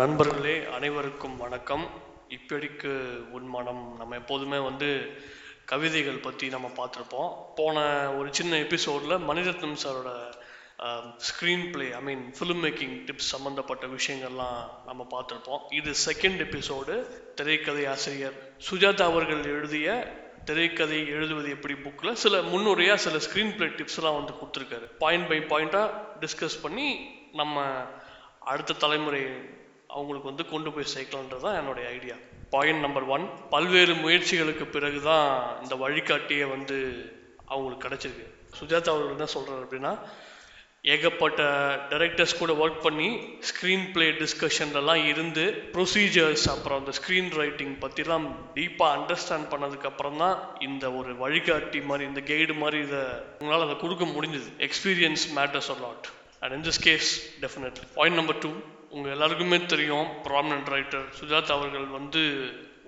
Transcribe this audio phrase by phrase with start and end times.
[0.00, 1.84] நண்பர்களே அனைவருக்கும் வணக்கம்.
[2.36, 2.90] இப்படிக்கு
[3.36, 4.88] உன் மனம் நம்ம எப்போதுமே வந்து
[5.70, 7.30] கவிதைகள் பற்றி நம்ம பார்த்துருப்போம்.
[7.58, 7.78] போன
[8.18, 10.10] ஒரு சின்ன எபிசோடில் மணிரத்னம் சாரோட
[11.72, 15.62] screenplay I mean film making tips சம்மந்தப்பட்ட விஷயங்கள்லாம் நம்ம பார்த்துருப்போம்.
[15.78, 16.96] இது செகண்ட் எபிசோடு
[17.40, 18.38] திரைக்கதை ஆசிரியர்
[18.70, 19.98] சுஜாதா அவர்கள் எழுதிய
[20.50, 24.88] திரைக்கதை எழுதுவது எப்படி புக்கில் சில முன்னுரையாக சில ஸ்க்ரீன் பிளே டிப்ஸ்லாம் வந்து கொடுத்துருக்காரு.
[25.04, 26.90] பாயிண்ட் பை பாயிண்ட்டாக டிஸ்கஸ் பண்ணி
[27.40, 27.64] நம்ம
[28.52, 29.22] அடுத்த தலைமுறை
[29.90, 32.16] அவங்களுக்கு வந்து கொண்டு போய் சேர்க்கலான்றது தான் என்னுடைய ஐடியா
[32.50, 35.28] பாயிண்ட் நம்பர் ஒன் பல்வேறு முயற்சிகளுக்கு பிறகு தான்
[35.62, 36.76] இந்த வழிகாட்டியை வந்து
[37.46, 38.26] அவங்களுக்கு கிடச்சிருக்கு.
[38.58, 39.92] சுஜாதா அவர்கள் என்ன சொல்கிறார் அப்படின்னா
[40.82, 41.42] ஏகப்பட்ட
[41.90, 43.08] டைரக்டர்ஸ் கூட ஒர்க் பண்ணி
[43.48, 50.92] ஸ்க்ரீன் பிளே டிஸ்கஷன்லலாம் இருந்து ப்ரொசீஜர்ஸ் அப்புறம் அந்த ஸ்க்ரீன் ரைட்டிங் பற்றிலாம் டீப்பாக அண்டர்ஸ்டாண்ட் பண்ணதுக்கப்புறம் தான் இந்த
[50.92, 53.02] ஒரு வழிகாட்டி மாதிரி இந்த கைடு மாதிரி இதை
[53.38, 54.48] உங்களால் அதை கொடுக்க முடிஞ்சது.
[54.68, 56.08] Experience matters a lot
[56.40, 57.10] and in this case
[57.44, 58.52] definitely point number two
[58.94, 62.22] உங்கள் எல்லாருக்குமே தெரியும் ப்ராமினன்ட் ரைட்டர் சுஜாதா அவர்கள் வந்து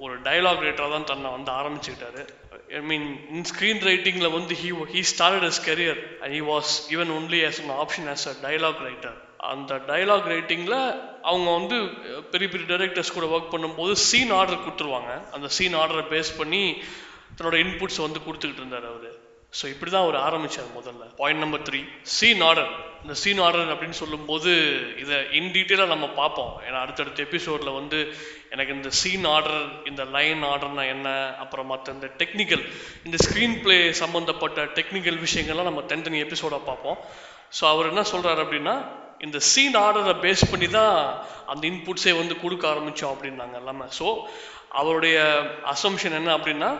[0.04, 2.22] ஒரு டைலாக் ரைட்டராக தான் தன்னை வந்து ஆரம்பிச்சுக்கிட்டாரு.
[2.78, 7.12] ஐ மீன் இன் ஸ்க்ரீன் ரைட்டிங்கில் வந்து he he started as career and he was even
[7.19, 9.19] only as an option as a dialogue writer
[9.52, 10.78] அந்த டைலாக் ரைட்டிங்கில்
[11.30, 11.77] அவங்க வந்து
[12.32, 15.12] பெரிய பெரிய டைரக்டர்ஸ் கூட ஒர்க் பண்ணும்போது சீன் ஆர்டர் கொடுத்துருவாங்க.
[15.32, 16.62] அந்த சீன் ஆர்டரை பேஸ் பண்ணி
[17.36, 19.10] தன்னோட இன்புட்ஸ் வந்து கொடுத்துக்கிட்டு இருந்தார் அவர்.
[19.59, 21.05] ஸோ இப்படி தான் அவர் ஆரம்பித்தார் முதல்ல.
[21.20, 21.81] Point number three
[22.17, 22.70] scene order
[23.03, 24.51] இந்த சீன் ஆர்டர் அப்படின்னு சொல்லும்போது
[25.03, 26.53] இதை இன் டீட்டெயிலாக நம்ம பார்ப்போம்.
[26.67, 27.98] ஏன்னா அடுத்தடுத்த எபிசோடில் வந்து
[28.55, 31.09] எனக்கு இந்த சீன் ஆர்டர் இந்த லைன் ஆர்டர்னா என்ன?
[31.45, 32.65] அப்புறம் மற்ற இந்த டெக்னிக்கல்
[33.09, 36.98] இந்த ஸ்க்ரீன் பிளே சம்மந்தப்பட்ட டெக்னிக்கல் விஷயங்கள்லாம் நம்ம தனித்தனி எபிசோடாக பார்ப்போம்.
[37.59, 38.77] ஸோ அவர் என்ன சொல்கிறாரு அப்படின்னா
[39.27, 40.97] இந்த சீன் ஆர்டரை பேஸ் பண்ணி தான்
[41.53, 43.56] அந்த இன்புட்ஸே வந்து கொடுக்க ஆரம்பித்தோம் அப்படின்னாங்க.
[43.62, 44.09] எல்லாமே ஸோ
[44.81, 45.19] அவருடைய
[45.75, 46.73] அசம்ஷன் என்ன அப்படின்னா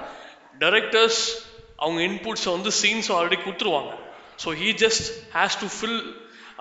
[0.63, 1.23] டைரக்டர்ஸ்
[1.83, 3.93] அவங்க இன்புட்ஸை வந்து சீன்ஸ் ஆல்ரெடி கொடுத்துருவாங்க.
[4.43, 6.01] So he just has to fill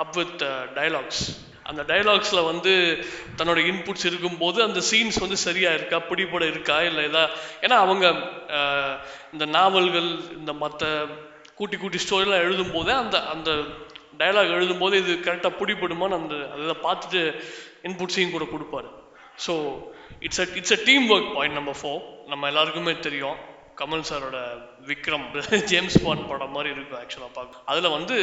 [0.03, 0.43] up with
[0.79, 1.23] dialogues
[1.69, 2.71] அந்த டயலாக்ஸில் வந்து
[3.39, 7.23] தன்னோட இன்புட்ஸ் இருக்கும்போது அந்த சீன்ஸ் வந்து சரியாக இருக்கா பிடிபட இருக்கா இல்லை எதா
[7.65, 8.05] ஏன்னா அவங்க
[8.59, 8.93] uh,
[9.33, 10.09] இந்த நாவல்கள்
[10.39, 10.85] இந்த மற்ற
[11.59, 13.49] கூட்டி கூட்டி ஸ்டோரிலாம் எழுதும்போதே அந்த அந்த
[14.19, 17.21] டயலாக் எழுதும்போது இது கரெக்டாக பிடிபடுமான்னு அந்த அதை பார்த்துட்டு
[17.87, 18.89] இன்புட்ஸையும் கூட கொடுப்பாரு.
[19.45, 19.53] So
[20.25, 22.01] it's a it's a team work point number four
[22.31, 23.37] நம்ம எல்லாருக்குமே தெரியும்.
[23.79, 27.57] கமல் சாரோட விக்ரம் ஜேம்ஸ் பாண்ட் படம் மாதிரி இருக்கும் ஆக்சுவலாக பார்க்க.
[27.65, 28.17] அதில் வந்து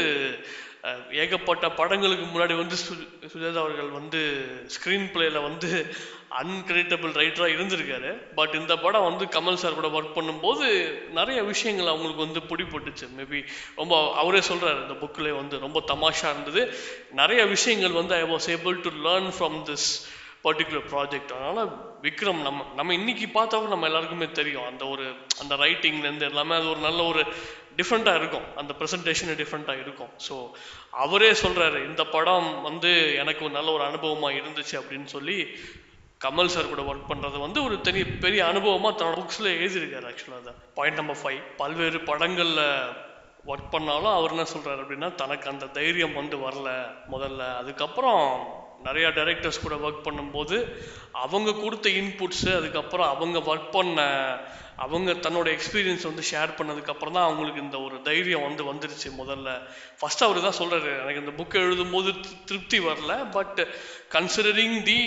[1.12, 5.94] ஏகப்பட்ட படங்களுக்கு முன்னாடி வந்து சு- சுஜாதா அவர்கள் வந்து ஸ்க்ரீன் பிளேயில் வந்து
[6.42, 8.34] அன்கிரெடிட்டபிள் ரைட்டராக இருந்திருக்காரு.
[8.34, 13.46] பட் இந்த படம் வந்து கமல் சார் கூட ஒர்க் பண்ணும்போது நிறைய விஷயங்கள் அவங்களுக்கு வந்து பிடிப்பட்டுச்சு மேபி
[13.76, 16.74] ரொம்ப அவரே சொல்கிறார் இந்த புக்கில் வந்து ரொம்ப தமாஷா இருந்தது.
[17.10, 20.14] நிறைய விஷயங்கள் வந்து I was able to learn from this
[20.46, 21.60] particular project அதனால
[22.06, 24.66] விக்ரம் நம்ம நம்ம இன்னைக்கு பார்த்தவங்க நம்ம எல்லாருக்குமே தெரியும்.
[24.70, 25.04] அந்த ஒரு
[25.42, 27.22] அந்த ரைட்டிங்லேருந்து எல்லாமே அது ஒரு நல்ல ஒரு
[27.78, 28.46] டிஃப்ரெண்ட்டாக இருக்கும்.
[28.60, 30.12] அந்த ப்ரெசன்டேஷன் டிஃப்ரெண்ட்டாக இருக்கும்.
[30.26, 30.34] ஸோ
[31.04, 32.90] அவரே சொல்கிறாரு இந்த படம் வந்து
[33.22, 35.36] எனக்கு ஒரு நல்ல ஒரு அனுபவமாக இருந்துச்சு அப்படின்னு சொல்லி
[36.24, 40.52] கமல் சார் கூட ஒர்க் பண்ணுறது வந்து ஒரு தனி பெரிய அனுபவமாக தன்னோட புக்ஸில் எழுதியிருக்காரு ஆக்சுவலாக அதை.
[40.76, 42.62] பாயிண்ட் நம்பர் ஃபைவ் பல்வேறு படங்களில்
[43.52, 46.70] ஒர்க் பண்ணாலும் அவர் என்ன சொல்கிறாரு அப்படின்னா தனக்கு அந்த தைரியம் வந்து வரல
[47.14, 47.42] முதல்ல.
[47.60, 48.24] அதுக்கப்புறம்
[48.84, 50.56] நிறையா டைரக்டர்ஸ் கூட ஒர்க் பண்ணும்போது
[51.12, 54.00] அவங்க கொடுத்த இன்புட்ஸு அதுக்கப்புறம் அவங்க ஒர்க் பண்ண
[54.76, 59.50] அவங்க தன்னோட எக்ஸ்பீரியன்ஸ் வந்து ஷேர் பண்ணதுக்கப்புறம் தான் அவங்களுக்கு இந்த ஒரு தைரியம் வந்து வந்துருச்சு முதல்ல.
[60.00, 62.10] ஃபஸ்ட் அவர் தான் சொல்கிறாரு எனக்கு இந்த புக் எழுதும்போது
[62.44, 63.60] திருப்தி வரல but
[64.12, 65.00] considering the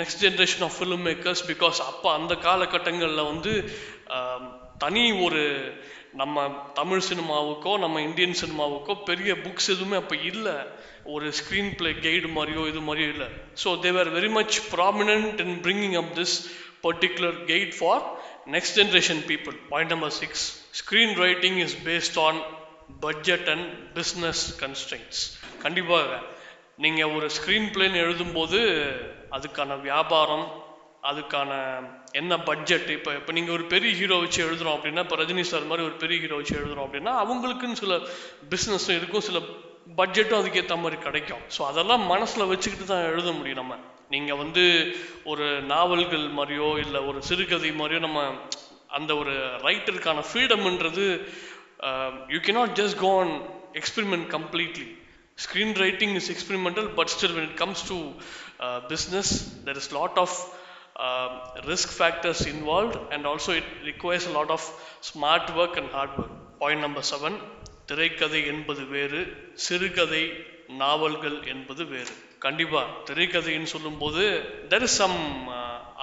[0.00, 3.54] next generation of film makers because அப்போ அந்த காலகட்டங்களில் வந்து
[4.16, 4.44] um,
[4.78, 5.42] தனி ஒரு
[6.20, 6.44] நம்ம
[6.78, 10.54] தமிழ் சினிமாவுக்கோ நம்ம இந்தியன் சினிமாவுக்கோ பெரிய புக்ஸ் எதுவுமே அப்போ இல்லை.
[11.14, 13.28] ஒரு ஸ்க்ரீன் பிளே கைடு மாதிரியோ இது மாதிரியோ இல்லை.
[13.62, 16.36] So they were very much prominent in bringing up this
[16.86, 18.02] particular guide for
[18.54, 20.44] next generation people point number six
[20.80, 22.40] screen writing is based on
[23.06, 23.68] budget and
[23.98, 25.20] business constraints
[25.64, 26.20] கண்டிப்பாக
[26.84, 28.60] நீங்கள் ஒரு screen பிளேன்னு எழுதும்போது
[29.36, 30.46] அதுக்கான வியாபாரம்
[31.10, 31.50] அதுக்கான
[32.20, 35.86] என்ன பட்ஜெட் இப்போ இப்போ நீங்கள் ஒரு பெரிய ஹீரோ வச்சு எழுதுறோம் அப்படின்னா இப்போ ரஜினி சார் மாதிரி
[35.88, 37.96] ஒரு பெரிய ஹீரோ வச்சு எழுதுறோம் அப்படின்னா அவங்களுக்குன்னு சில
[38.52, 39.40] பிஸ்னஸும் இருக்கும் சில
[39.98, 41.42] பட்ஜெட்டும் அதுக்கேற்ற மாதிரி கிடைக்கும்.
[41.56, 43.74] ஸோ அதெல்லாம் மனசில் வச்சுக்கிட்டு தான் எழுத முடியும் நம்ம.
[44.14, 44.64] நீங்கள் வந்து
[45.32, 48.22] ஒரு நாவல்கள் மாதிரியோ இல்லை ஒரு சிறுகதை மாதிரியோ நம்ம
[48.98, 49.34] அந்த ஒரு
[49.68, 51.06] ரைட்டருக்கான ஃப்ரீடம்ன்றது
[52.34, 53.30] you cannot just go on
[53.80, 54.86] experiment completely.
[55.44, 57.98] Screenwriting is experimental but still when it comes to
[58.92, 59.32] business
[59.64, 60.36] there is lot of
[60.98, 61.32] um,
[61.66, 64.62] risk factors involved and also it requires a lot of
[65.02, 67.34] smart work and hard work point number seven
[67.90, 69.20] திரைக்கதை என்பது வேறு
[69.66, 70.22] சிறுகதை
[70.80, 74.22] நாவல்கள் என்பது வேறு கண்டிப்பாக திரைக்கதைன்னு சொல்லும்போது
[74.68, 75.18] there is some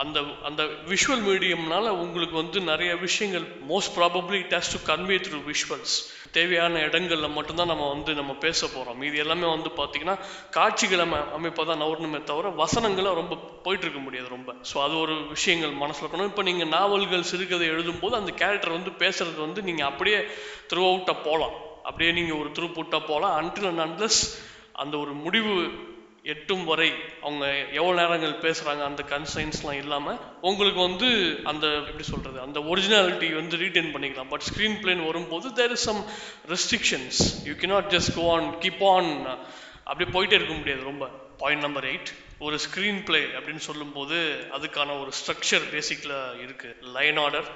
[0.01, 0.61] அந்த அந்த
[0.91, 5.95] விஷுவல் மீடியம்னால உங்களுக்கு வந்து நிறைய விஷயங்கள் most probably it has to convey through visuals
[6.31, 10.15] தேவையான இடங்களில் மட்டும்தான் நம்ம வந்து நம்ம பேச போகிறோம் மீதி எல்லாமே வந்து பார்த்தீங்கன்னா
[10.49, 11.05] காட்சிகளை
[11.37, 13.35] அமைப்பாக தான் நவரணுமே தவிர வசனங்களை ரொம்ப
[13.65, 14.53] போயிட்டு இருக்க முடியாது ரொம்ப.
[14.71, 16.31] ஸோ அது ஒரு விஷயங்கள் மனசில் இருக்கணும்.
[16.31, 20.19] இப்போ நீங்கள் நாவல்கள் சிறுகதை எழுதும்போது அந்த கேரக்டர் வந்து பேசுறது வந்து நீங்கள் அப்படியே
[20.71, 24.21] த்ரூ அவுட்டாக போகலாம் அப்படியே நீங்கள் ஒரு த்ரூ புட்டாக போகலாம் அன்டில் அண்ட் அன்லஸ்
[24.83, 25.53] அந்த ஒரு முடிவு
[26.31, 26.89] எட்டும் வரை
[27.21, 27.45] அவங்க
[27.79, 31.09] எவ்வளோ நேரங்கள் பேசுகிறாங்க அந்த கன்சைன்ஸ்லாம் இல்லாமல் உங்களுக்கு வந்து
[31.43, 34.29] அந்த எப்படி சொல்கிறது அந்த ஒரிஜினாலிட்டி வந்து ரீட்டைன் பண்ணிக்கலாம்.
[34.29, 36.01] பட் ஸ்க்ரீன் பிளேன் வரும்போது there is some
[36.53, 39.11] restrictions you cannot just go on keep on
[39.83, 41.05] அப்படியே போயிட்டே இருக்க முடியாது ரொம்ப.
[41.37, 42.09] பாயிண்ட் நம்பர் எயிட்
[42.39, 44.17] ஒரு ஸ்க்ரீன் பிளே அப்படின்னு சொல்லும்போது
[44.57, 47.49] அதுக்கான ஒரு ஸ்ட்ரக்சர் பேசிக்கில் இருக்குது line order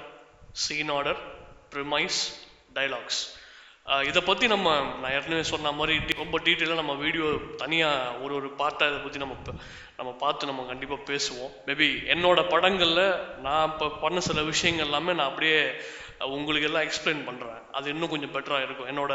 [0.51, 1.19] scene order
[1.75, 2.19] premise
[2.75, 3.21] dialogues
[3.87, 4.69] இதை பற்றி நம்ம
[5.01, 7.25] நான் ஏற்கனவே சொன்ன மாதிரி ரொம்ப டீட்டெயிலாக நம்ம வீடியோ
[7.57, 9.35] தனியாக ஒரு ஒரு பார்ட்டாக இதை பற்றி நம்ம
[9.97, 11.51] நம்ம பார்த்து நம்ம கண்டிப்பாக பேசுவோம்.
[11.65, 15.79] மேபி என்னோட படங்களில் நான் இப்போ பண்ண சில விஷயங்கள் எல்லாமே நான் அப்படியே
[16.35, 18.87] உங்களுக்கு எல்லாம் எக்ஸ்பிளைன் பண்ணுறேன் அது இன்னும் கொஞ்சம் பெட்டராக இருக்கும்.
[18.91, 19.13] என்னோட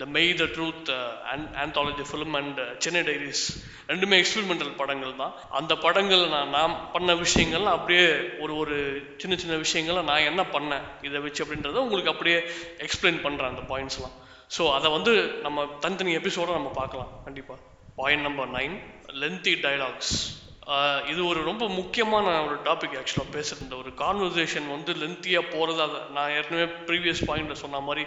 [0.00, 0.90] த மெய் the truth
[1.64, 3.44] anthology film and Chennai diaries
[3.90, 5.34] ரெண்டுமே எக்ஸ்பெரிமெண்டல் படங்கள் தான்.
[5.60, 8.06] அந்த படங்கள் நான் நான் பண்ண விஷயங்கள்லாம் அப்படியே
[8.44, 8.78] ஒரு ஒரு
[9.22, 12.38] சின்ன சின்ன விஷயங்களை நான் என்ன பண்ணேன் இதை வச்சு அப்படின்றத உங்களுக்கு அப்படியே
[12.86, 14.16] எக்ஸ்பிளைன் பண்ணுறேன் அந்த பாயிண்ட்ஸ்லாம்
[14.56, 15.14] ஸோ அதை வந்து
[15.44, 17.12] நம்ம தனித்தனி எபிசோட நம்ம பார்க்கலாம்.
[17.28, 17.60] கண்டிப்பாக
[18.00, 18.74] point number nine
[19.22, 20.14] lengthy dialogues
[21.06, 25.98] இது ஒரு ரொம்ப முக்கியமான ஒரு டாபிக் ஆக்சுவலாக பேசுகிற இந்த ஒரு கான்வர்சேஷன் வந்து லென்த்தியாக போகிறது அதை
[26.14, 28.04] நான் ஏற்கனவே ப்ரீவியஸ் பாயிண்டில் சொன்ன மாதிரி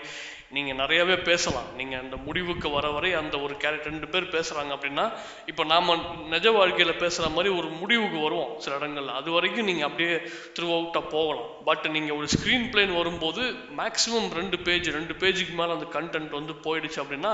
[0.56, 1.68] நீங்கள் நிறையவே பேசலாம்.
[1.80, 5.06] நீங்கள் அந்த முடிவுக்கு வர வரை அந்த ஒரு கேரக்டர் ரெண்டு பேர் பேசுகிறாங்க அப்படின்னா
[5.52, 5.92] இப்போ நாம்
[6.34, 9.14] நிஜ வாழ்க்கையில் பேசுகிற மாதிரி ஒரு முடிவுக்கு வருவோம் சில இடங்கள்ல.
[9.20, 10.16] அது வரைக்கும் நீங்கள் அப்படியே
[10.58, 11.50] த்ரூ அவுட்டாக போகலாம்.
[11.70, 13.44] பட் நீங்கள் ஒரு ஸ்க்ரீன் பிளேன் வரும்போது
[13.82, 17.34] மேக்ஸிமம் ரெண்டு பேஜ் ரெண்டு பேஜுக்கு மேலே அந்த கண்டென்ட் வந்து போயிடுச்சு அப்படின்னா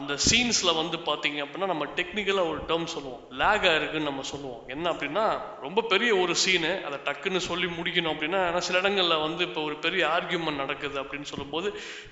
[0.00, 3.22] அந்த சீன்ஸில் வந்து பார்த்தீங்க அப்படின்னா நம்ம டெக்னிக்கலாக ஒரு டேர்ம் சொல்லுவோம்.
[3.42, 4.60] லேக் ஆயிருக்குன்னு நம்ம சொல்லுவோம்.
[4.74, 5.24] என்ன அப்படின்னா
[5.66, 9.78] ரொம்ப பெரிய ஒரு சீனு அதை டக்குன்னு சொல்லி முடிக்கணும் அப்படின்னா ஏன்னா சில இடங்களில் வந்து இப்போ ஒரு
[9.86, 11.70] பெரிய ஆர்கியூமெண்ட் நடக்குது அப்படின்னு சொல்லும்போது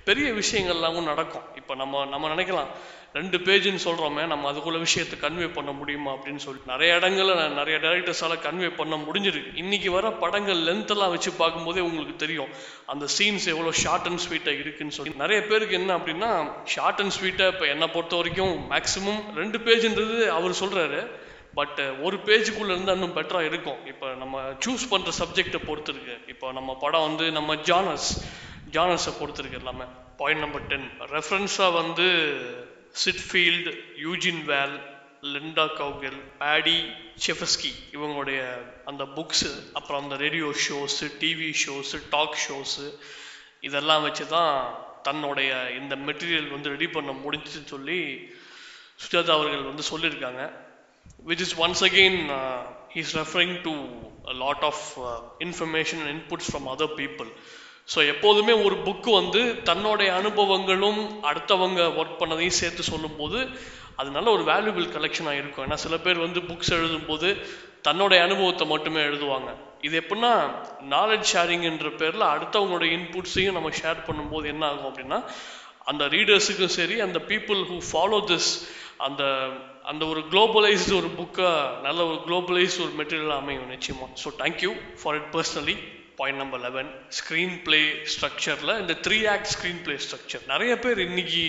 [0.09, 1.47] பெரிய விஷயங்கள்லாமும் நடக்கும்.
[1.61, 2.71] இப்போ நம்ம நம்ம நினைக்கலாம்
[3.19, 6.61] ரெண்டு பேஜுன்னு சொல்கிறோமே நம்ம அதுக்குள்ள விஷயத்தை கன்வே பண்ண முடியுமா அப்படின்னு சொல்லி.
[6.73, 9.53] நிறைய இடங்களில் நான் நிறைய டேரக்டர்ஸால் கன்வே பண்ண முடிஞ்சிருக்கு.
[9.63, 12.51] இன்னைக்கு வர படங்கள் லென்த்தெல்லாம் எல்லாம் வச்சு பார்க்கும்போதே உங்களுக்கு தெரியும்.
[12.93, 15.13] அந்த சீன்ஸ் எவ்வளோ ஷார்ட் அண்ட் ஸ்வீட்டாக இருக்குன்னு சொல்லி.
[15.23, 16.31] நிறைய பேருக்கு என்ன அப்படின்னா
[16.75, 21.01] ஷார்ட் அண்ட் ஸ்வீட்டாக இப்போ என்னை பொறுத்த வரைக்கும் மேக்ஸிமம் ரெண்டு பேஜ்ன்றது அவர் சொல்கிறாரு
[21.59, 23.79] பட் ஒரு பேஜுக்குள்ளே இருந்து இன்னும் பெட்டரா இருக்கும்.
[23.93, 28.09] இப்போ நம்ம சூஸ் பண்ணுற சப்ஜெக்டை பொறுத்து இருக்கு இப்போ நம்ம படம் வந்து நம்ம ஜானஸ்
[28.77, 29.85] ஜானஸை பொறுத்திருக்கு எல்லாமே.
[30.17, 32.07] பாயிண்ட் நம்பர் டென் ரெஃபரன்ஸாக வந்து
[33.05, 33.73] சிட்ஃபீல்டு
[34.05, 34.77] யூஜின் வேல்
[35.35, 36.79] லிண்டா கவுகெல் பேடி
[37.27, 38.41] செஃபஸ்கி இவங்களுடைய
[38.85, 42.87] அந்த புக்ஸு அப்புறம் அந்த radio shows TV shows talk shows
[43.61, 44.53] இதெல்லாம் வச்சு தான்
[45.03, 45.51] தன்னுடைய
[45.81, 47.99] இந்த மெட்டீரியல் வந்து ரெடி பண்ண முடிஞ்சுன்னு சொல்லி
[49.05, 50.43] சுஜாதா அவர்கள் வந்து சொல்லியிருக்காங்க.
[51.27, 52.21] Which is once again
[52.95, 53.75] is he's to
[54.45, 56.47] lot of information of uh, information and inputs
[57.89, 63.39] so எப்போதுமே ஒரு புக்கு வந்து தன்னுடைய அனுபவங்களும் அடுத்தவங்க ஒர்க் பண்ணதையும் சேர்த்து சொல்லும்போது
[63.97, 67.29] அது நல்ல ஒரு வேல்யூபிள் கலெக்ஷனாக இருக்கும் ஏன்னா சில பேர் வந்து புக்ஸ் எழுதும்போது
[67.83, 69.51] தன்னுடைய அனுபவத்தை மட்டுமே எழுதுவாங்க.
[69.81, 70.33] இது எப்படின்னா
[70.91, 75.19] நாலேஜ் ஷேரிங்ன்ற பேரில் அடுத்தவங்களோட இன்புட்ஸையும் நம்ம ஷேர் பண்ணும்போது என்ன ஆகும் அப்படின்னா
[75.85, 78.51] அந்த ரீடர்ஸுக்கும் சரி அந்த பீப்புள் ஹூ ஃபாலோ திஸ்
[78.97, 79.23] அந்த
[79.83, 84.73] அந்த ஒரு குளோபலைஸ்டு ஒரு புக்காக நல்ல ஒரு குளோபலைஸ்டு ஒரு மெட்டீரியல் அமையும் நிச்சயமாக so thank you
[85.03, 85.77] for it personally
[86.19, 86.91] point number eleven
[87.65, 87.81] screenplay
[88.13, 91.43] ஸ்ட்ரக்சரில் இந்த three act screen play structure நிறைய பேர் இன்னைக்கு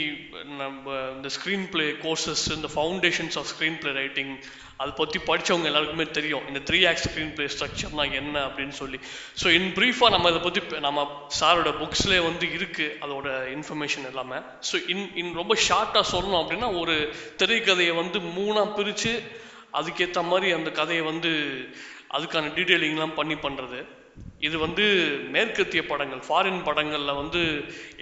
[0.61, 4.33] நம்ம இந்த ஸ்க்ரீன் பிளே கோர்சஸ் இந்த foundations of screen play writing
[4.81, 6.43] அதை பற்றி படித்தவங்க எல்லாருக்குமே தெரியும்.
[6.49, 8.99] இந்த த்ரீ ஆக்ட் ஸ்க்ரீன் பிளே ஸ்ட்ரக்சர்னா என்ன அப்படின்னு சொல்லி.
[9.41, 11.05] ஸோ இன் ப்ரீஃபாக நம்ம இதை பற்றி நம்ம
[11.39, 14.39] சாரோட புக்ஸ்லேயே வந்து இருக்குது அதோட இன்ஃபர்மேஷன் எல்லாமே.
[14.69, 16.97] ஸோ இன் இன் ரொம்ப ஷார்ட்டாக சொல்லணும் அப்படின்னா ஒரு
[17.41, 19.13] திரைக்கதையை வந்து மூணாக பிரித்து
[19.79, 21.31] அதுக்கேற்ற மாதிரி அந்த கதையை வந்து
[22.17, 23.79] அதுக்கான டீட்டெயிலிங்லாம் பண்ணி பண்ணுறது
[24.47, 24.83] இது வந்து
[25.35, 27.41] மேற்கத்திய படங்கள் ஃபாரின் படங்களில் வந்து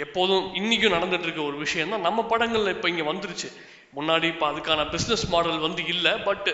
[0.06, 3.50] எப்போதும் இன்றைக்கும் நடந்துட்டு இருக்க ஒரு விஷயம் தான் நம்ம படங்களில் இப்போ இங்கே வந்துருச்சு.
[3.98, 6.48] முன்னாடி இப்போ அதுக்கான பிஸ்னஸ் மாடல் வந்து இல்லை பட்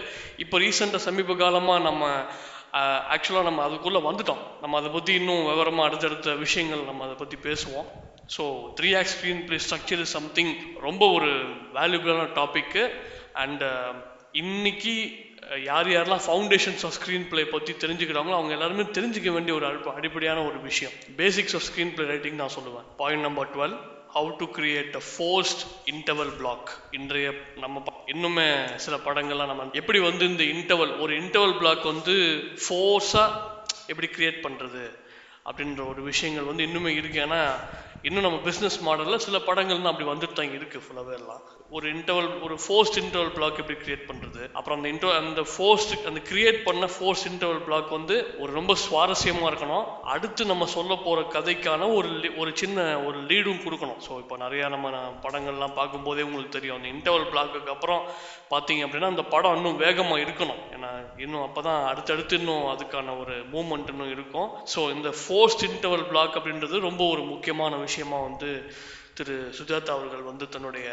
[0.43, 2.09] இப்போ ரீசெண்டாக சமீப காலமாக நம்ம
[3.13, 4.43] ஆக்சுவலாக நம்ம அதுக்குள்ளே வந்துட்டோம்.
[4.61, 7.87] நம்ம அதை பற்றி இன்னும் விவரமாக அடுத்தடுத்த விஷயங்கள் நம்ம அதை பற்றி பேசுவோம்.
[8.35, 8.43] So
[8.77, 9.15] three acts
[9.47, 10.53] screenplay structure is something
[10.87, 11.31] ரொம்ப ஒரு
[11.79, 12.83] வேல்யூபிளான டாப்பிக்கு
[13.43, 13.69] அண்டு
[14.41, 14.95] இன்னைக்கு
[15.59, 20.43] யார் யாரெல்லாம் ஃபவுண்டேஷன்ஸ் ஆஃப் ஸ்க்ரீன் பிளே பற்றி தெரிஞ்சுக்கிறாங்களோ அவங்க எல்லாருமே தெரிஞ்சிக்க வேண்டிய ஒரு அடிப்ப- அடிப்படையான
[20.43, 20.93] ஒரு விஷயம்.
[21.17, 22.85] Basics of screen play writing நான் சொல்லுவேன்.
[22.97, 23.77] Point number twelve
[24.13, 29.99] how to create a forced interval block இன்றைய நம்ம ப- இன்னுமே சில படங்கள்லாம் நம்ம எப்படி
[29.99, 33.31] வந்து இந்த இன்டர்வல் ஒரு இன்டர்வல் பிளாக் வந்து ஃபோர்ஸாக
[33.87, 34.99] எப்படி கிரியேட் பண்ணுறது
[35.45, 37.25] அப்படின்ற ஒரு விஷயங்கள் வந்து இன்னுமே இருக்கு.
[37.25, 37.53] ஏன்னா
[38.01, 41.41] இன்னும் நம்ம பிஸ்னஸ் மாடலில் சில படங்கள் அப்படி வந்துட்டு தான் இருக்குது ஃபுல்லாகவே எல்லாம்.
[41.77, 46.19] ஒரு இன்டர்வல் ஒரு ஃபோர்ஸ்ட் இன்டர்வல் பிளாக் எப்படி கிரியேட் பண்ணுறது அப்புறம் அந்த இன்டர் அந்த ஃபோர்ஸ்ட் அந்த
[46.29, 49.85] கிரியேட் பண்ண ஃபோர்ஸ்ட் இன்டர்வல் பிளாக் வந்து ஒரு ரொம்ப சுவாரஸ்யமாக இருக்கணும்.
[50.13, 52.09] அடுத்து நம்ம சொல்ல போகிற கதைக்கான ஒரு
[52.41, 54.01] ஒரு சின்ன ஒரு லீடும் கொடுக்கணும்.
[54.07, 54.91] ஸோ இப்போ நிறையா நம்ம
[55.25, 56.77] படங்கள்லாம் பார்க்கும்போதே உங்களுக்கு தெரியும்.
[56.79, 58.03] அந்த இன்டர்வல் பிளாக்குக்கு அப்புறம்
[58.53, 60.61] பார்த்தீங்க அப்படின்னா அந்த படம் இன்னும் வேகமாக இருக்கணும்.
[60.75, 60.91] ஏன்னா
[61.25, 64.49] இன்னும் அப்போ தான் அடுத்தடுத்து இன்னும் அதுக்கான ஒரு மூமெண்ட் இன்னும் இருக்கும்.
[64.75, 68.51] ஸோ இந்த ஃபோர்ஸ்ட் இன்டர்வல் பிளாக் அப்படின்றது ரொம்ப ஒரு முக்கியமான விஷயமா வந்து
[69.19, 70.89] திரு சுஜாதா அவர்கள் வந்து தன்னுடைய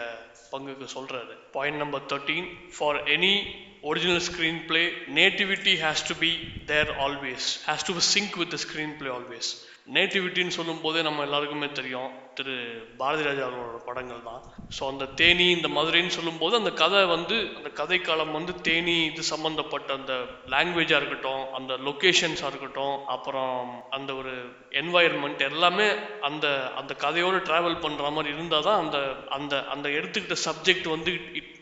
[0.52, 3.34] பங்குக்கு சொல்கிறாரு point number thirteen for any
[3.82, 4.24] original
[4.68, 4.82] screenplay
[5.14, 6.30] nativity has to be
[6.66, 8.56] there always has to sync with
[8.98, 9.50] screenplay always
[9.96, 12.08] நேட்டிவிட்டின்னு சொல்லும் போதே நம்ம எல்லாருக்குமே தெரியும்.
[12.38, 12.54] திரு.
[12.98, 14.42] பாரதி ராஜா அவர்களோட படங்கள் தான்.
[14.76, 19.22] ஸோ அந்த தேனி இந்த மதுரைன்னு சொல்லும்போது அந்த கதை வந்து அந்த கதை காலம் வந்து தேனி இது
[19.32, 20.14] சம்மந்தப்பட்ட அந்த
[20.54, 23.54] லாங்குவேஜாக இருக்கட்டும் அந்த லொக்கேஷன்ஸாக இருக்கட்டும் அப்புறம்
[23.90, 24.34] அந்த ஒரு
[24.82, 25.88] என்வாயர்மெண்ட் எல்லாமே
[26.20, 28.98] அந்த அந்த கதையோடு ட்ராவல் பண்ணுற மாதிரி இருந்தால் தான் அந்த
[29.38, 31.54] அந்த அந்த எடுத்துக்கிட்ட சப்ஜெக்ட் வந்து it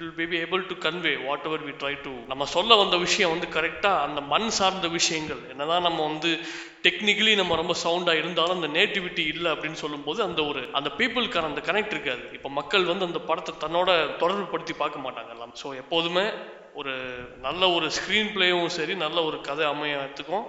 [0.00, 1.10] it will be able to convey
[1.48, 5.40] whatever we try to நம்ம சொல்ல வந்த விஷயம் வந்து கரெக்டாக அந்த மண் சார்ந்த விஷயங்கள்.
[5.52, 6.30] என்னதான் நம்ம வந்து
[6.86, 11.62] டெக்னிக்கலி நம்ம ரொம்ப சவுண்டாக இருந்தாலும் அந்த நேட்டிவிட்டி இல்லை அப்படின்னு சொல்லும்போது அந்த ஒரு அந்த பீப்புளுக்கான அந்த
[11.68, 12.24] கனெக்ட் இருக்காது.
[12.36, 13.90] இப்போ மக்கள் வந்து அந்த படத்தை தன்னோட
[14.22, 15.52] தொடர்பு படுத்தி பார்க்க மாட்டாங்க எல்லாம்.
[15.62, 16.24] ஸோ எப்போதுமே
[16.82, 16.94] ஒரு
[17.46, 20.46] நல்ல ஒரு ஸ்க்ரீன் பிளேயும் சரி நல்ல ஒரு கதை அமையத்துக்கும்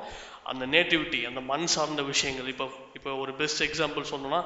[0.51, 2.49] அந்த நேட்டிவிட்டி அந்த மண் சார்ந்த விஷயங்கள்.
[2.53, 2.67] இப்போ
[2.99, 4.41] இப்போ ஒரு பெஸ்ட் எக்ஸாம்பிள் சொன்னோன்னா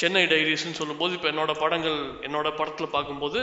[0.00, 3.38] சென்னை டைரிஸ்ன்னு சொல்லும்போது இப்போ என்னோட படங்கள் என்னோட படத்தில் பார்க்கும்போது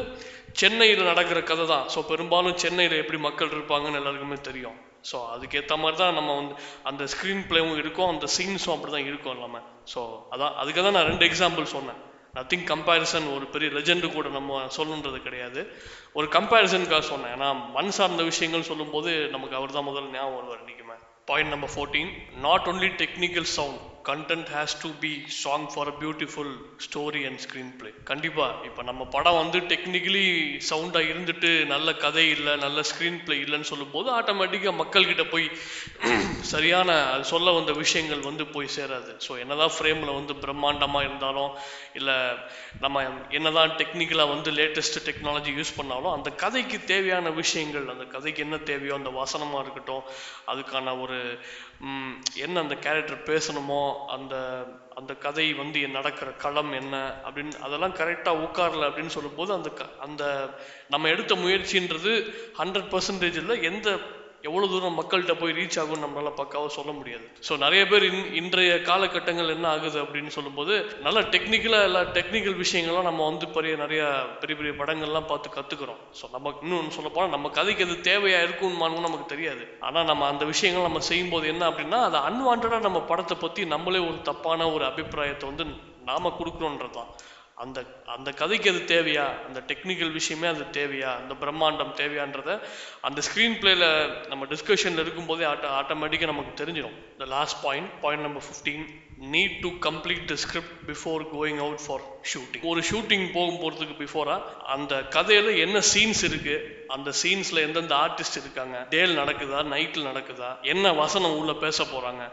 [0.62, 1.86] சென்னையில் நடக்கிற கதை தான்.
[1.94, 4.77] ஸோ பெரும்பாலும் சென்னையில் எப்படி மக்கள் இருப்பாங்கன்னு எல்லாருக்குமே தெரியும்.
[5.10, 6.56] ஸோ அதுக்கேற்ற மாதிரி தான் நம்ம வந்து
[6.89, 9.62] அந்த ஸ்க்ரீன் பிளேவும் இருக்கும் அந்த சீன்ஸும் அப்படி தான் இருக்கும் எல்லாமே.
[9.94, 10.01] ஸோ
[10.36, 12.00] அதான் அதுக்கு தான் நான் ரெண்டு எக்ஸாம்பிள் சொன்னேன்.
[12.38, 15.62] நத்திங் கம்பேரிசன் ஒரு பெரிய லெஜெண்டு கூட நம்ம சொல்லணுன்றது கிடையாது.
[16.18, 17.34] ஒரு கம்பேரிசனுக்காக சொன்னேன்.
[17.38, 20.98] ஏன்னா மண் சார்ந்த விஷயங்கள் சொல்லும்போது நமக்கு அவர் தான் முதல்ல ஞாபகம் வருவார் இன்றைக்குமே
[21.30, 23.88] point number fourteen not only technical sound
[24.54, 26.52] has to be strong for a beautiful
[26.86, 27.40] story and
[27.80, 30.24] screenplay கண்டிப்பாக இப்போ நம்ம படம் வந்து டெக்னிக்கலி
[30.70, 35.46] சவுண்டாக இருந்துட்டு நல்ல கதை இல்லை நல்ல ஸ்க்ரீன் பிளே இல்லைன்னு சொல்லும்போது ஆட்டோமேட்டிக்காக மக்கள்கிட்ட போய்
[36.44, 39.12] சரியான அது சொல்ல வந்த விஷயங்கள் வந்து போய் சேராது.
[39.28, 41.52] ஸோ என்னதான் ஃப்ரேமில் வந்து பிரம்மாண்டமாக இருந்தாலும்
[41.94, 42.18] இல்லை
[42.80, 48.60] நம்ம என்னதான் டெக்னிக்கலாக வந்து லேட்டஸ்ட் டெக்னாலஜி யூஸ் பண்ணாலும் அந்த கதைக்கு தேவையான விஷயங்கள் அந்த கதைக்கு என்ன
[48.72, 50.04] தேவையோ அந்த வசனமாக இருக்கட்டும்
[50.54, 51.19] அதுக்கான ஒரு
[52.36, 54.36] என்ன அந்த கேரக்டர் பேசணுமோ அந்த
[54.96, 56.96] அந்த கதை வந்து நடக்கிற களம் என்ன
[57.26, 60.24] அப்படின்னு அதெல்லாம் கரெக்டாக உட்காரல அப்படின்னு சொல்லும்போது அந்த க- அந்த
[60.90, 62.14] நம்ம எடுத்த முயற்சின்றது
[62.58, 63.90] ஹண்ட்ரட் பர்சன்டேஜ் இல்லை எந்த
[64.43, 67.25] எவ்வளோ தூரம் மக்கள்கிட்ட போய் ரீச் ஆகும்னு நம்மளால பக்காவாக சொல்ல முடியாது.
[67.48, 73.10] ஸோ நிறைய பேர் இன் இன்றைய காலகட்டங்கள் என்ன ஆகுது அப்படின்னு சொல்லும்போது நல்ல டெக்னிக்கலாக எல்லா டெக்னிக்கல் விஷயங்கள்லாம்
[73.10, 77.50] நம்ம வந்து பெரிய நிறைய பெரிய பெரிய படங்கள்லாம் பார்த்து கற்றுக்குறோம் ஸோ நம்ம இன்னும் சொல்ல போனால் நம்ம
[77.50, 79.65] கதைக்கு அது தேவையாக இருக்கும்னு நமக்கு தெரியாது.
[79.79, 84.22] ஆனால் நம்ம அந்த விஷயங்கள் நம்ம செய்யும்போது என்ன அப்படின்னா அது அன்வான்டாக நம்ம படத்தை பற்றி நம்மளே ஒரு
[84.22, 85.65] தப்பான ஒரு அபிப்பிராயத்தை வந்து
[86.03, 87.12] நாம கொடுக்குறோன்றது தான்
[87.60, 89.25] அந்த அந்த கதைக்கு அது தேவையா?
[89.48, 91.10] அந்த டெக்னிக்கல் விஷயமே அது தேவையா?
[91.22, 92.51] அந்த பிரம்மாண்டம் தேவையான்றத
[93.01, 93.86] அந்த ஸ்க்ரீன் பிளேல
[94.28, 98.86] நம்ம டிஸ்கஷனில் இருக்கும்போதே ஆட்டோ ஆட்டோமேட்டிக்காக நமக்கு தெரிஞ்சிடும் the last point point number fifteen
[99.32, 104.42] need to complete the script before going out for shooting ஒரு ஷூட்டிங் போகும் போகிறதுக்கு பிஃபோராக
[104.75, 106.56] அந்த கதையில் என்ன சீன்ஸ் இருக்கு?
[106.88, 108.78] அந்த சீன்ஸில் எந்தெந்த ஆர்டிஸ்ட் இருக்காங்க?
[108.89, 109.60] டேல் நடக்குதா?
[109.75, 110.51] நைட்டில் நடக்குதா?
[110.62, 112.24] என்ன வசனம் உள்ள பேச போகிறாங்க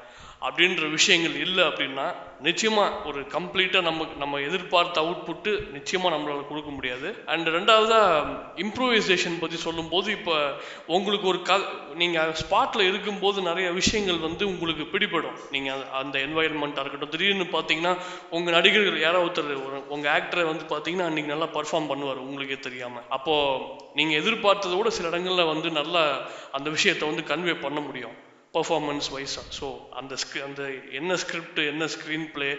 [0.40, 7.22] அப்படின்ற விஷயங்கள் இல்லை அப்படின்னா நிச்சயமாக ஒரு கம்ப்ளீட்டாக நம்ம நம்ம எதிர்பார்த்த அவுட்புட்டு நிச்சயமாக நம்மளால் கொடுக்க முடியாது.
[7.26, 10.52] அண்ட் ரெண்டாவதாக இம்ப்ரூவைசேஷன் பற்றி சொல்லும்போது இப்போ
[10.86, 11.60] உங்களுக்கு ஒரு க
[11.94, 15.38] நீங்கள் ஸ்பாட்டில் இருக்கும்போது நிறைய விஷயங்கள் வந்து உங்களுக்கு பிடிபடும்.
[15.50, 17.08] நீங்கள் அந்த- அந்த என்வாயன்மெண்ட்டாக இருக்கட்டும்.
[17.08, 17.96] திடீர்னு பார்த்தீங்கன்னா
[18.30, 23.64] உங்கள் நடிகர்கள் யாரோ ஒருத்தர் உங்கள் ஆக்டரை வந்து பார்த்தீங்கன்னா அன்னைக்கு நல்லா பர்ஃபார்ம் பண்ணுவார் உங்களுக்கே தெரியாமல் அப்போது
[23.94, 28.25] நீங்கள் எதிர்பார்த்ததை விட சில இடங்களில் வந்து நல்லா அந்த விஷயத்தை வந்து கன்வே பண்ண முடியும்.
[28.56, 32.50] பர்ஃபார்மன்ஸ் வைஸாக ஸோ அந்த ஸ்க்ரி அந்த என்ன ஸ்கிரிப்ட் என்ன ஸ்க்ரீன் பிளே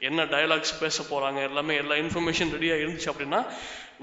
[0.00, 3.40] என்ன டயலாக்ஸ் பேச போகிறாங்க எல்லாமே எல்லா இன்ஃபர்மேஷன் ரெடியாக இருந்துச்சு அப்படின்னா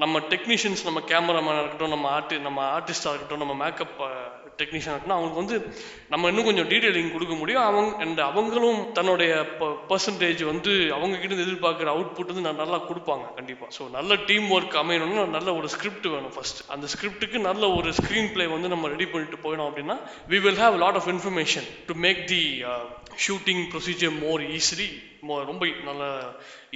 [0.01, 3.95] நம்ம டெக்னீஷியன்ஸ் நம்ம கேமராமேனாக இருக்கட்டும் நம்ம ஆர்டி நம்ம ஆர்டிஸ்டாக இருக்கட்டும் நம்ம மேக்கப்
[4.59, 5.57] டெக்னீஷியன் இருக்கட்டும் அவங்களுக்கு வந்து
[6.11, 7.63] நம்ம இன்னும் கொஞ்சம் டீட்டெயிலிங் கொடுக்க முடியும்.
[7.69, 9.31] அவங்க அண்ட் அவங்களும் தன்னுடைய
[9.91, 14.77] பர்சன்டேஜ் வந்து அவங்க கிட்ட எதிர்பார்க்குற அவுட்புட் வந்து நான் நல்லா கொடுப்பாங்க கண்டிப்பாக ஸோ நல்ல டீம் ஒர்க்
[14.83, 19.07] அமையணும்னா நல்ல ஒரு ஸ்கிரிப்ட் வேணும் ஃபர்ஸ்ட் அந்த ஸ்கிரிப்டுக்கு நல்ல ஒரு ஸ்க்ரீன் பிளே வந்து நம்ம ரெடி
[19.13, 19.97] பண்ணிட்டு போயிடும் அப்படின்னா
[20.33, 22.41] we will have lot of information to make the
[23.27, 24.89] shooting procedure more easily
[25.51, 26.03] ரொம்ப நல்ல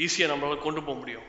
[0.05, 1.19] ஈஸியாக நம்மளால் கொண்டு போக முடியும்.